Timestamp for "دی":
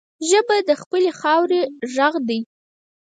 2.27-2.39